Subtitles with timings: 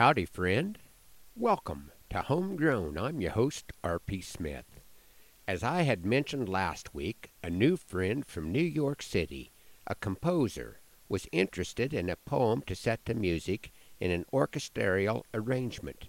[0.00, 0.78] Howdy, friend.
[1.36, 2.96] Welcome to Homegrown.
[2.96, 4.22] I'm your host, R.P.
[4.22, 4.80] Smith.
[5.46, 9.52] As I had mentioned last week, a new friend from New York City,
[9.86, 16.08] a composer, was interested in a poem to set to music in an orchestral arrangement.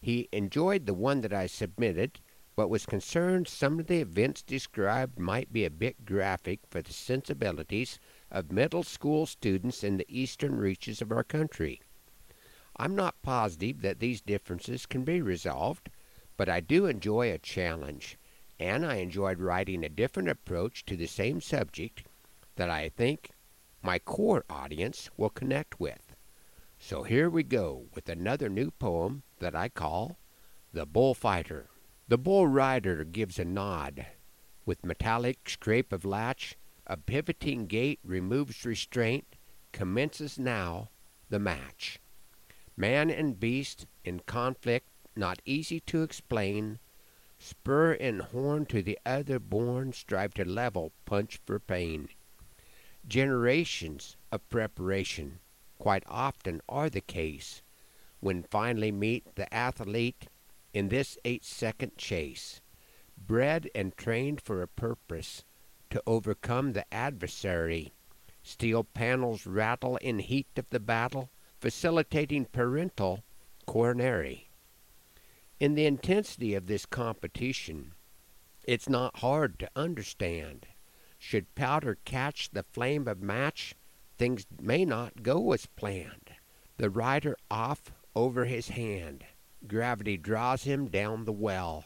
[0.00, 2.18] He enjoyed the one that I submitted,
[2.56, 6.92] but was concerned some of the events described might be a bit graphic for the
[6.92, 11.80] sensibilities of middle school students in the eastern reaches of our country.
[12.80, 15.90] I'm not positive that these differences can be resolved,
[16.38, 18.16] but I do enjoy a challenge,
[18.58, 22.04] and I enjoyed writing a different approach to the same subject
[22.56, 23.32] that I think
[23.82, 26.16] my core audience will connect with.
[26.78, 30.16] So here we go with another new poem that I call
[30.72, 31.68] The Bullfighter.
[32.08, 34.06] The bull rider gives a nod.
[34.64, 39.36] With metallic scrape of latch, a pivoting gait removes restraint,
[39.70, 40.88] commences now
[41.28, 41.99] the match.
[42.80, 46.78] Man and beast in conflict, not easy to explain.
[47.38, 52.08] Spur and horn to the other born strive to level punch for pain.
[53.06, 55.40] Generations of preparation
[55.78, 57.60] quite often are the case
[58.20, 60.28] when finally meet the athlete
[60.72, 62.62] in this eight second chase.
[63.18, 65.44] Bred and trained for a purpose
[65.90, 67.92] to overcome the adversary.
[68.42, 71.28] Steel panels rattle in heat of the battle
[71.60, 73.22] facilitating parental
[73.66, 74.48] coronary.
[75.58, 77.92] In the intensity of this competition,
[78.64, 80.66] it's not hard to understand.
[81.18, 83.74] Should powder catch the flame of match,
[84.16, 86.30] things may not go as planned.
[86.78, 89.24] The rider off over his hand.
[89.66, 91.84] Gravity draws him down the well.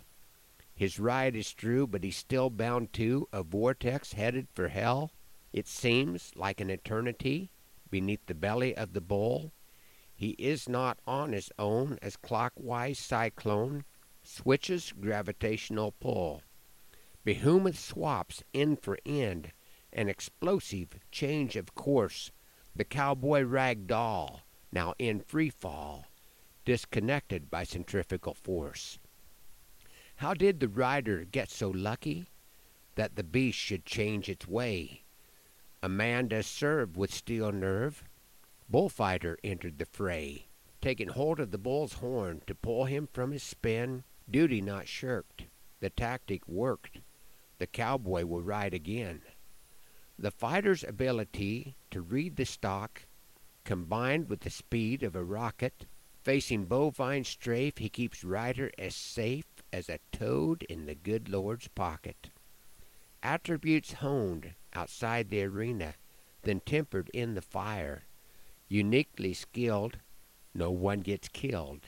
[0.76, 5.10] His ride is true, but he's still bound to a vortex headed for hell.
[5.52, 7.50] It seems like an eternity
[7.90, 9.52] beneath the belly of the bull.
[10.16, 13.84] He is not on his own as clockwise cyclone
[14.22, 16.42] switches gravitational pull.
[17.24, 19.52] Behemoth swaps end for end,
[19.92, 22.30] an explosive change of course.
[22.76, 24.40] The cowboy rag doll,
[24.72, 26.06] now in free fall,
[26.64, 28.98] disconnected by centrifugal force.
[30.16, 32.26] How did the rider get so lucky
[32.94, 35.02] that the beast should change its way?
[35.82, 38.04] A man does serve with steel nerve,
[38.66, 40.46] Bullfighter entered the fray,
[40.80, 44.04] taking hold of the bull's horn to pull him from his spin.
[44.28, 45.44] Duty not shirked.
[45.80, 47.00] The tactic worked.
[47.58, 49.20] The cowboy will ride again.
[50.18, 53.02] The fighter's ability to read the stock,
[53.64, 55.84] combined with the speed of a rocket,
[56.22, 61.68] facing bovine strafe, he keeps rider as safe as a toad in the good Lord's
[61.68, 62.30] pocket.
[63.22, 65.94] Attributes honed outside the arena,
[66.42, 68.04] then tempered in the fire
[68.68, 69.98] uniquely skilled,
[70.54, 71.82] no one gets killed.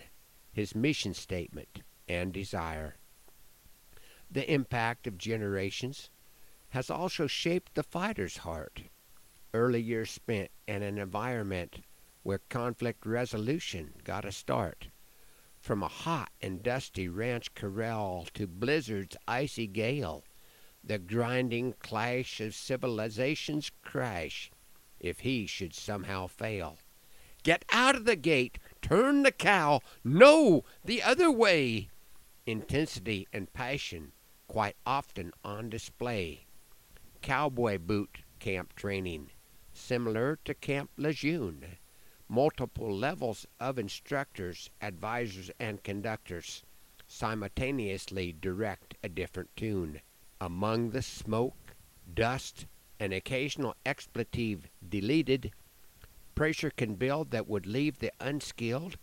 [0.52, 2.96] His mission statement and desire.
[4.30, 6.10] The impact of generations
[6.70, 8.82] has also shaped the fighter's heart.
[9.54, 11.84] Early years spent in an environment
[12.22, 14.88] where conflict resolution got a start.
[15.60, 20.24] From a hot and dusty ranch corral to blizzard's icy gale,
[20.82, 24.50] the grinding clash of civilizations crash
[25.00, 26.78] if he should somehow fail.
[27.42, 31.88] Get out of the gate, turn the cow, no, the other way.
[32.46, 34.12] Intensity and passion
[34.48, 36.46] quite often on display.
[37.22, 39.30] Cowboy boot camp training,
[39.72, 41.78] similar to Camp Lejeune.
[42.28, 46.62] Multiple levels of instructors, advisors, and conductors
[47.08, 50.00] simultaneously direct a different tune.
[50.40, 51.76] Among the smoke,
[52.12, 52.66] dust,
[52.98, 55.52] an occasional expletive deleted,
[56.34, 58.96] pressure can build that would leave the unskilled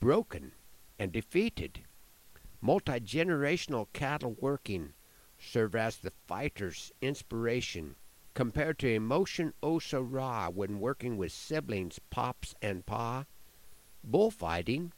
[0.00, 0.52] broken
[0.98, 1.80] and defeated.
[2.60, 4.94] Multi generational cattle working
[5.38, 7.94] serve as the fighter's inspiration
[8.34, 13.24] compared to emotion oh so raw when working with siblings, pops, and pa.
[14.04, 14.92] Bullfighting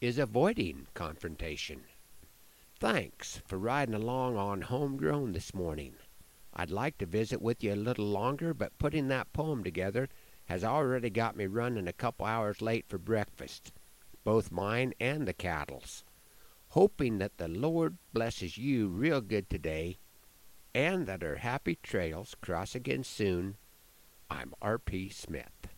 [0.00, 1.84] is avoiding confrontation.
[2.78, 5.94] Thanks for riding along on Homegrown this morning.
[6.54, 10.08] I'd like to visit with you a little longer, but putting that poem together
[10.46, 13.72] has already got me running a couple hours late for breakfast,
[14.24, 16.04] both mine and the cattle's.
[16.68, 19.98] Hoping that the Lord blesses you real good today,
[20.74, 23.56] and that our happy trails cross again soon,
[24.30, 25.10] I'm R.P.
[25.10, 25.71] Smith.